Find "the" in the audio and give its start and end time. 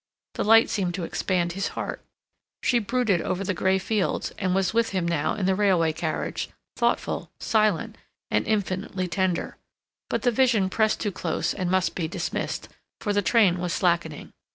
0.33-0.43, 3.43-3.53, 5.45-5.53, 10.23-10.31, 13.13-13.21